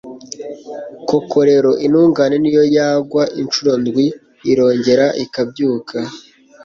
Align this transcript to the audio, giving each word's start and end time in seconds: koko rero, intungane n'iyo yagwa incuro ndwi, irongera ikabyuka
koko 1.09 1.37
rero, 1.49 1.69
intungane 1.85 2.35
n'iyo 2.39 2.63
yagwa 2.75 3.23
incuro 3.41 3.71
ndwi, 3.83 4.05
irongera 4.51 5.05
ikabyuka 5.23 5.97